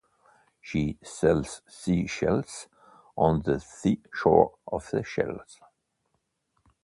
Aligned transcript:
She 0.61 0.97
sells 1.03 1.61
sea 1.67 2.07
shells 2.07 2.65
on 3.15 3.43
the 3.43 3.59
sea 3.59 4.01
shore 4.11 4.55
of 4.65 4.83
Seychelles 4.83 5.59